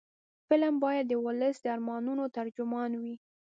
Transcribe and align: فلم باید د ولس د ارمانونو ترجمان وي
فلم 0.49 0.75
باید 0.83 1.05
د 1.07 1.13
ولس 1.25 1.55
د 1.61 1.65
ارمانونو 1.75 2.23
ترجمان 2.37 2.91
وي 3.01 3.15